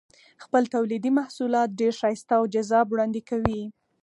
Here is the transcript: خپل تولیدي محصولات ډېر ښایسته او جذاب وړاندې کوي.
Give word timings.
خپل 0.43 0.63
تولیدي 0.73 1.11
محصولات 1.19 1.69
ډېر 1.79 1.93
ښایسته 1.99 2.33
او 2.39 2.43
جذاب 2.53 2.85
وړاندې 2.89 3.21
کوي. 3.29 3.61